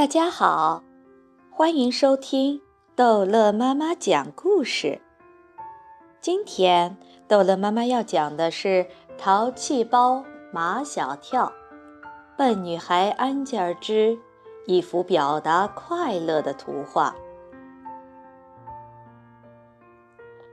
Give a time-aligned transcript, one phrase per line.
[0.00, 0.82] 大家好，
[1.50, 2.62] 欢迎收听
[2.96, 4.98] 逗乐妈妈讲故事。
[6.22, 6.96] 今天
[7.28, 8.68] 逗乐妈妈要讲的是
[9.18, 10.24] 《淘气包
[10.54, 11.48] 马小跳》，
[12.34, 14.18] 笨女孩安吉尔之
[14.66, 17.14] 一幅表达快乐的图画。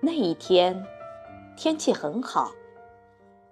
[0.02, 0.86] 那一天
[1.56, 2.52] 天气很好，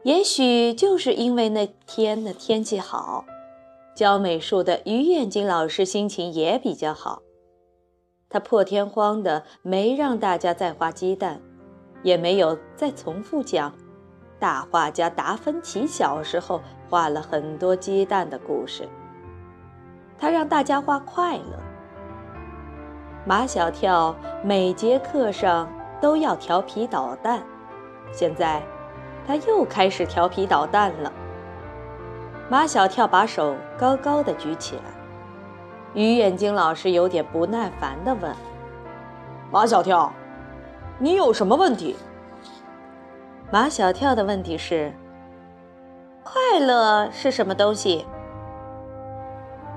[0.03, 3.23] 也许就是因为那天的天气好。
[3.95, 7.21] 教美术的于眼睛老师心情也比较好，
[8.29, 11.41] 他破天荒的没让大家再画鸡蛋，
[12.03, 13.73] 也没有再重复讲
[14.37, 18.87] 大画家达芬奇小时候画了很多鸡蛋的故事。
[20.17, 21.57] 他让大家画快乐。
[23.25, 27.41] 马小跳每节课上都要调皮捣蛋，
[28.11, 28.61] 现在
[29.25, 31.11] 他又开始调皮捣蛋了。
[32.47, 34.83] 马小跳把手高高的举起来，
[35.95, 38.35] 鱼眼睛老师有点不耐烦地问
[39.51, 40.13] ：“马小跳，
[40.99, 41.95] 你有什么问题？”
[43.51, 44.93] 马小跳的问题是
[46.23, 48.05] ：“快乐是什么东西？”“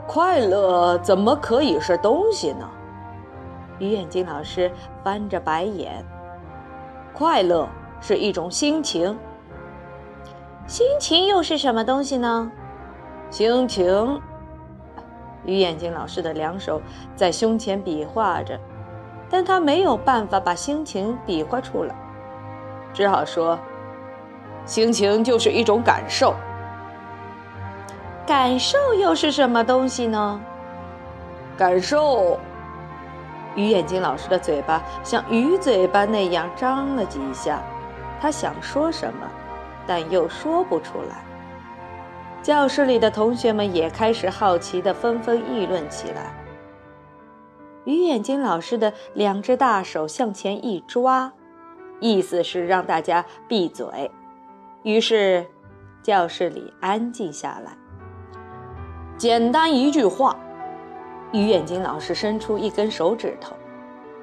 [0.07, 2.69] 快乐怎么可以是东西呢？”
[3.79, 4.71] 鱼眼睛老师
[5.03, 6.05] 翻着白眼。
[7.15, 7.67] “快乐
[8.01, 9.19] 是一种心情。
[10.67, 12.51] ”“心情又是什么东西呢？”
[13.31, 14.21] 心情，
[15.45, 16.81] 鱼眼睛老师的两手
[17.15, 18.59] 在胸前比划着，
[19.29, 21.95] 但他没有办法把心情比划出来，
[22.95, 23.59] 只好说
[24.65, 26.35] ：“心情就是一种感受。
[28.27, 30.41] 感受又是什么东西呢？
[31.57, 32.39] 感受。”
[33.55, 37.61] 鱼眼睛老师的嘴巴像鱼嘴巴那样张了几下，
[38.21, 39.27] 他想说什么，
[39.87, 41.17] 但又说不出来。
[42.43, 46.35] 教室里的同学们也开始好奇地纷纷议论起来。
[47.85, 51.33] 鱼眼睛老师的两只大手向前一抓，
[52.01, 54.11] 意思是让大家闭嘴。
[54.83, 55.47] 于是，
[56.03, 57.73] 教室里安静下来。
[59.17, 60.37] 简单一句话，
[61.33, 63.55] 鱼眼睛老师伸出一根手指头，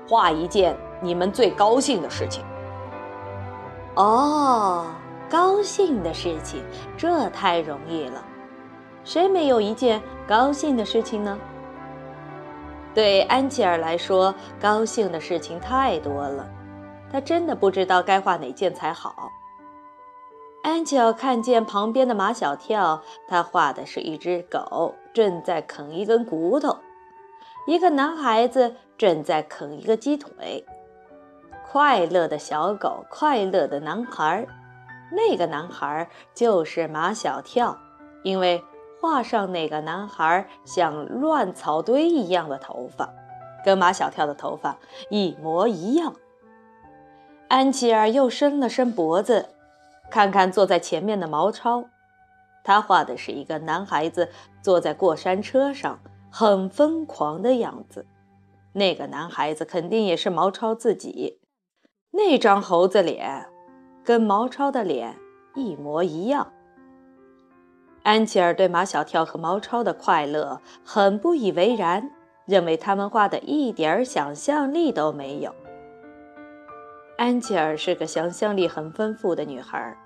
[0.07, 2.43] 画一件你们最高兴的事情。
[3.95, 4.85] 哦。
[5.29, 6.63] 高兴的事情，
[6.97, 8.23] 这太容易了。
[9.03, 11.37] 谁没有一件高兴的事情呢？
[12.93, 16.47] 对安琪儿来说，高兴的事情太多了，
[17.11, 19.29] 她真的不知道该画哪件才好。
[20.63, 26.79] 安琪儿看见旁边的马小跳，他画的是一只狗正在啃一根骨头，
[27.67, 30.65] 一个男孩子正在啃一个鸡腿。
[31.67, 34.47] 快乐的小狗，快乐的男孩。
[35.11, 37.77] 那个男孩就是马小跳，
[38.23, 38.63] 因为
[38.99, 43.13] 画上那个男孩像乱草堆一样的头发，
[43.63, 44.77] 跟马小跳的头发
[45.09, 46.15] 一模一样。
[47.47, 49.49] 安琪儿又伸了伸脖子，
[50.09, 51.85] 看看坐在前面的毛超，
[52.63, 54.29] 他画的是一个男孩子
[54.61, 55.99] 坐在过山车上，
[56.31, 58.07] 很疯狂的样子。
[58.73, 61.39] 那个男孩子肯定也是毛超自己，
[62.11, 63.47] 那张猴子脸。
[64.05, 65.17] 跟毛超的脸
[65.55, 66.53] 一模一样。
[68.03, 72.11] 安琪儿对马小跳和毛超的快乐很不以为然，
[72.45, 75.51] 认为他们画的一点想象力都没有。
[77.17, 79.97] 安琪儿是个想象力很丰富的女孩，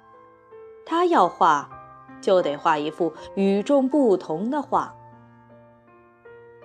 [0.86, 1.70] 她要画，
[2.22, 4.96] 就得画一幅与众不同的画。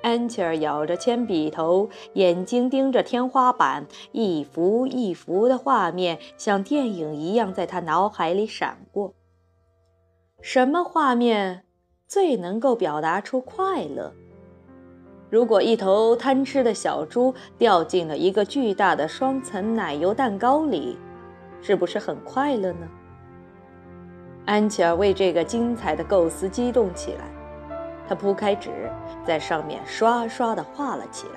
[0.04, 9.14] 安琪儿咬着铅笔头，眼睛盯着天花板，一幅一幅的画面像电影一样在他脑海里闪过。
[10.42, 11.64] 什么画面
[12.06, 14.12] 最能够表达出快乐？
[15.30, 20.98] 如果一头贪吃的小猪掉进了一个巨大的双层奶油蛋糕里，
[21.62, 22.86] 是不是很快乐呢？
[24.44, 27.43] 安琪儿为这个精彩的构思激动起来。
[28.08, 28.90] 他铺开纸，
[29.24, 31.34] 在上面刷刷地画了起来。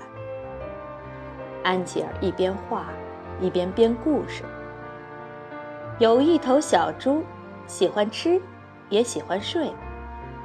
[1.64, 2.86] 安琪儿一边画，
[3.40, 4.44] 一边编故事。
[6.00, 7.24] 有一头小猪，
[7.66, 8.42] 喜欢吃，
[8.90, 9.72] 也喜欢睡，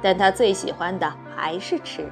[0.01, 2.09] 但它最喜欢的还是吃。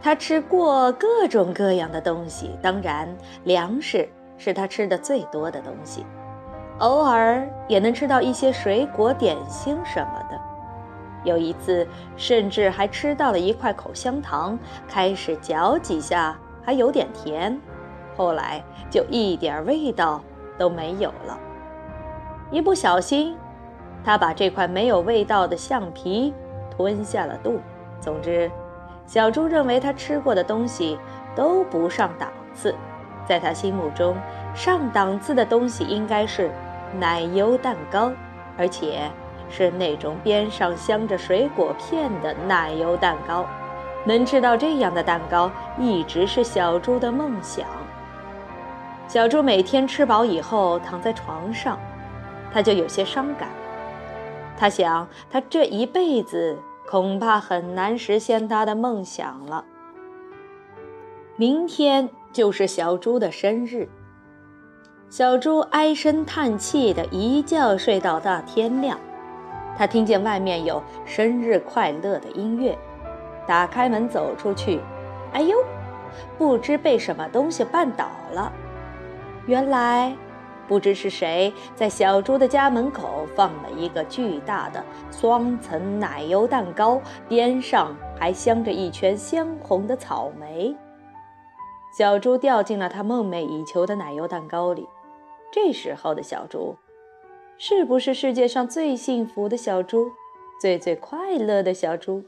[0.00, 3.08] 它吃过各种各样的东西，当然，
[3.44, 6.06] 粮食是它吃的最多的东西，
[6.78, 10.40] 偶尔也能吃到一些水果、点心什么的。
[11.24, 11.86] 有一次，
[12.16, 17.60] 甚至还吃到了一块口香糖，开始嚼几下还有点甜，
[18.16, 20.22] 后来就一点味道
[20.56, 21.38] 都没有了。
[22.50, 23.36] 一不小心，
[24.04, 26.32] 他把这块没有味道的橡皮
[26.70, 27.60] 吞下了肚。
[28.00, 28.50] 总之，
[29.06, 30.98] 小猪认为他吃过的东西
[31.34, 32.74] 都不上档次，
[33.26, 34.16] 在他心目中，
[34.54, 36.50] 上档次的东西应该是
[36.98, 38.12] 奶油蛋糕，
[38.56, 39.10] 而且
[39.50, 43.46] 是那种边上镶着水果片的奶油蛋糕。
[44.04, 47.66] 能吃到这样的蛋糕，一直是小猪的梦想。
[49.06, 51.78] 小猪每天吃饱以后躺在床上，
[52.52, 53.48] 他就有些伤感。
[54.56, 56.58] 他想，他这一辈子
[56.88, 59.64] 恐怕很难实现他的梦想了。
[61.36, 63.88] 明天就是小猪的生日。
[65.10, 68.98] 小猪唉声叹气的一觉睡到大天亮。
[69.78, 72.76] 他听见外面有生日快乐的音乐，
[73.46, 74.80] 打开门走出去，
[75.32, 75.56] 哎呦，
[76.36, 78.52] 不知被什么东西绊倒了。
[79.46, 80.16] 原来，
[80.66, 90.74] 不知是谁在小猪的家门口放了一个巨大的双层奶油蛋糕，边上还镶着一圈鲜红的草莓。
[91.96, 94.88] 小猪掉进了他梦寐以求的奶油蛋糕里。
[95.50, 96.76] 这时候的小猪，
[97.60, 100.12] 是不是世界上最幸福的小猪，
[100.60, 102.22] 最最快乐的小猪？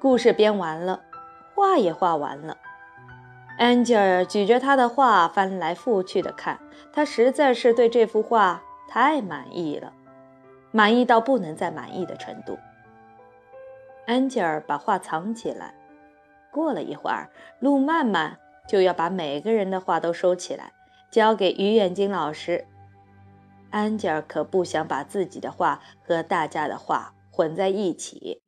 [0.00, 1.00] 故事编完了，
[1.54, 2.56] 画也画完了。
[3.56, 6.58] 安吉尔举着他的画翻来覆去的看，
[6.92, 9.92] 他实在是对这幅画太满意了，
[10.72, 12.58] 满意到不能再满意的程度。
[14.08, 15.72] 安吉尔把画藏起来。
[16.50, 17.30] 过了一会儿，
[17.60, 20.72] 路曼曼就要把每个人的画都收起来，
[21.12, 22.66] 交给鱼眼睛老师。
[23.70, 28.40] 安吉尔可不想把自己的画和大家的画混在一起，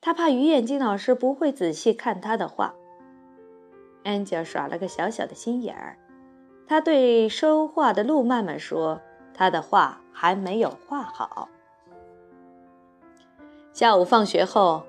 [0.00, 2.74] 他怕鱼眼睛老师不会仔细看他的画。
[4.04, 5.96] 安吉尔耍了个小小的心眼儿，
[6.66, 9.00] 他对收画的路曼曼说
[9.32, 11.48] ：“他的画还没有画好。”
[13.72, 14.84] 下午放学后，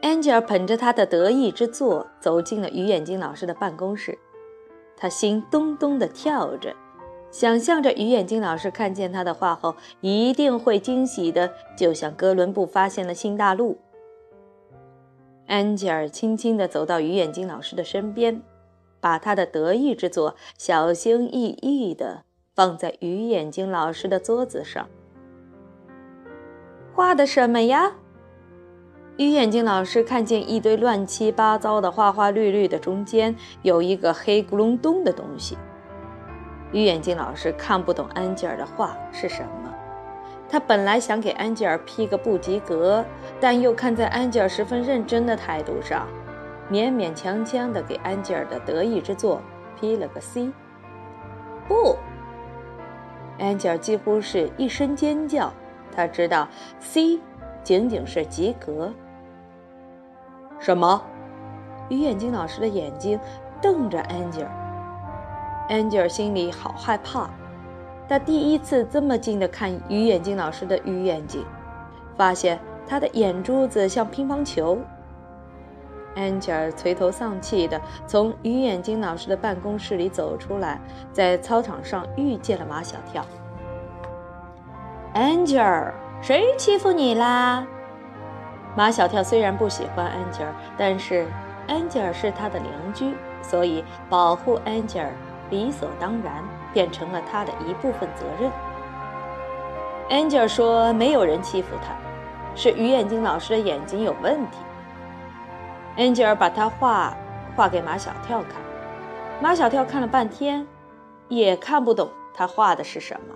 [0.00, 4.16] 安吉尔捧着他的得意之作走进了鱼眼睛老师的办公室，
[4.96, 6.74] 他心咚咚地跳着，
[7.30, 13.78] 想象着鱼眼睛老师看见他的画后一定会惊喜的，就像哥伦布发现了新大陆。
[15.46, 18.42] 安吉尔轻轻地走到鱼眼睛老师的身边，
[19.00, 22.22] 把他的得意之作小心翼翼地
[22.54, 24.88] 放在鱼眼睛老师的桌子上。
[26.94, 27.92] 画的什么呀？
[29.18, 35.56] 鱼眼睛老师看见一堆乱七八糟的花花绿绿的，中间有一个黑咕隆咚的东西。
[36.76, 39.74] 鱼眼睛老师看不懂安吉尔的话是什么。
[40.46, 43.02] 他本来想给安吉尔批个不及格，
[43.40, 46.06] 但又看在安吉尔十分认真的态度上，
[46.70, 49.40] 勉勉强强地给安吉尔的得意之作
[49.80, 50.52] 批了个 C。
[51.66, 51.96] 不，
[53.38, 55.50] 安吉尔几乎是一声尖叫，
[55.90, 56.46] 他知道
[56.78, 57.18] C
[57.64, 58.92] 仅仅是及格。
[60.58, 61.02] 什么？
[61.88, 63.18] 鱼眼睛老师的眼睛
[63.62, 64.50] 瞪着安吉尔，
[65.68, 67.28] 安吉尔心里好害怕。
[68.08, 71.44] 他第一次这么近的看鱼眼睛老师的鱼眼睛，
[72.16, 74.78] 发现他的眼珠子像乒乓球。
[76.14, 80.80] 安吉尔垂头丧气地从鱼眼睛老师的办公室里走出来，
[81.12, 83.26] 在操场上遇见了马小跳。
[85.12, 85.92] 安吉尔，
[86.22, 87.66] 谁欺负你啦？
[88.76, 91.26] 马小跳虽然不喜欢安吉尔，但是
[91.66, 95.10] 安吉尔是他的邻居，所以保护安吉尔
[95.50, 96.44] 理所当然。
[96.72, 98.52] 变成了他的一部分责任。
[100.10, 101.96] 安吉尔说：“没有人欺负他，
[102.54, 104.58] 是鱼眼睛老师的眼睛有问题。”
[105.96, 107.16] 安吉尔把他画
[107.56, 108.60] 画给马小跳看，
[109.40, 110.66] 马小跳看了半天，
[111.28, 113.34] 也看不懂他画的是什么。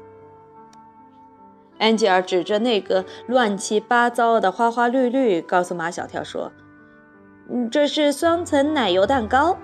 [1.78, 6.52] 安吉尔指着那个乱七八糟的花花绿绿，告诉马小跳说
[7.48, 9.56] ：“嗯，这是双层奶油蛋糕。”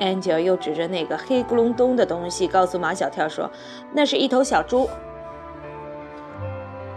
[0.00, 3.50] Angel 又指着那个黑咕隆咚的东西，告诉马小跳说
[3.92, 4.88] ：“那是一头小猪，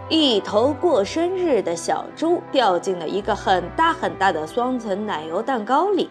[0.08, 6.10] 一头过生日的小猪掉进了一个很大很大的双层奶油蛋糕里。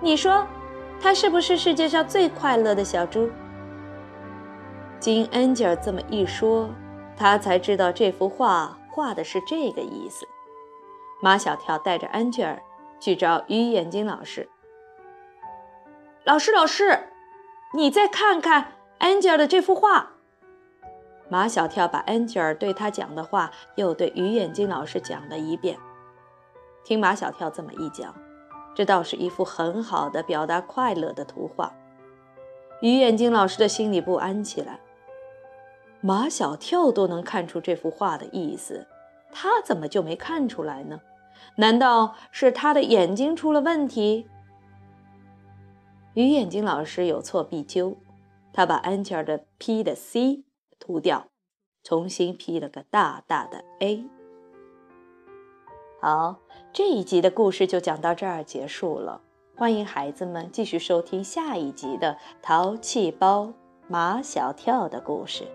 [0.00, 0.46] 你说，
[1.00, 3.30] 它是不是世界上最快乐的小猪？”
[5.00, 6.68] 经 Angel 这么一说，
[7.16, 10.26] 他才知道这幅画画的是这个意思。
[11.20, 12.58] 马小跳带着 Angel
[13.00, 14.48] 去找鱼眼睛老师。
[16.28, 17.08] 老师，老师，
[17.72, 20.10] 你再看看安吉尔的这幅画。
[21.30, 25.78] 马小跳把安吉尔对他讲的话又对鱼眼睛老师讲了一遍。
[26.84, 28.14] 听马小跳这么一讲，
[28.74, 31.72] 这倒是一幅很好的表达快乐的图画。
[32.82, 34.80] 鱼眼睛老师的心里不安起来。
[36.02, 38.86] 马小跳都能看出这幅画的意思，
[39.32, 41.00] 他怎么就没看出来呢？
[41.56, 44.28] 难道是他的眼睛出了问题？
[46.18, 47.96] 鱼眼睛老师有错必纠，
[48.52, 50.42] 他把安琪儿的 P 的 C
[50.80, 51.28] 涂掉，
[51.84, 54.04] 重新 P 了个大大的 A。
[56.00, 56.40] 好，
[56.72, 59.20] 这一集的故事就讲到这儿结束了。
[59.54, 63.52] 欢迎孩子们继续收听下一集的《淘气包
[63.86, 65.46] 马小跳》的故事。